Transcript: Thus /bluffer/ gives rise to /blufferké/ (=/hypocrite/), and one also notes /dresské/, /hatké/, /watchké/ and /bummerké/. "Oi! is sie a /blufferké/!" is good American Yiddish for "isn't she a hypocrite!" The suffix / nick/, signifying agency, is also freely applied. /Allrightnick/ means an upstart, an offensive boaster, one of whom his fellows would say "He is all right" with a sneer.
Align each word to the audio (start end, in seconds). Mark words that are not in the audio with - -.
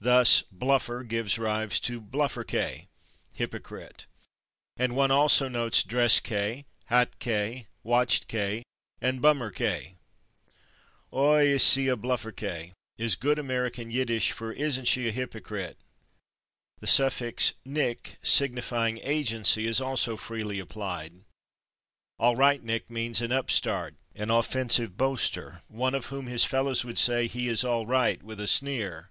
Thus 0.00 0.44
/bluffer/ 0.50 1.06
gives 1.06 1.38
rise 1.38 1.78
to 1.80 2.00
/blufferké/ 2.00 2.86
(=/hypocrite/), 3.38 4.06
and 4.78 4.96
one 4.96 5.10
also 5.10 5.46
notes 5.48 5.82
/dresské/, 5.82 6.64
/hatké/, 6.90 7.66
/watchké/ 7.84 8.62
and 9.02 9.20
/bummerké/. 9.20 9.96
"Oi! 11.12 11.46
is 11.48 11.62
sie 11.62 11.88
a 11.88 11.98
/blufferké/!" 11.98 12.72
is 12.96 13.14
good 13.14 13.38
American 13.38 13.90
Yiddish 13.90 14.32
for 14.32 14.52
"isn't 14.52 14.86
she 14.86 15.06
a 15.06 15.12
hypocrite!" 15.12 15.76
The 16.78 16.86
suffix 16.86 17.52
/ 17.60 17.64
nick/, 17.66 18.16
signifying 18.22 19.00
agency, 19.02 19.66
is 19.66 19.82
also 19.82 20.16
freely 20.16 20.58
applied. 20.60 21.24
/Allrightnick/ 22.18 22.88
means 22.88 23.20
an 23.20 23.32
upstart, 23.32 23.96
an 24.14 24.30
offensive 24.30 24.96
boaster, 24.96 25.60
one 25.68 25.94
of 25.94 26.06
whom 26.06 26.26
his 26.26 26.46
fellows 26.46 26.86
would 26.86 26.98
say 26.98 27.26
"He 27.26 27.48
is 27.50 27.64
all 27.64 27.84
right" 27.86 28.22
with 28.22 28.40
a 28.40 28.46
sneer. 28.46 29.10